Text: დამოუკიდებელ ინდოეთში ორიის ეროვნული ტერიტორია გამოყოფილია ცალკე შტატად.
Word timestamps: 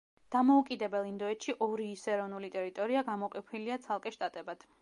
დამოუკიდებელ 0.35 1.09
ინდოეთში 1.09 1.55
ორიის 1.67 2.07
ეროვნული 2.15 2.51
ტერიტორია 2.57 3.07
გამოყოფილია 3.13 3.81
ცალკე 3.87 4.19
შტატად. 4.19 4.71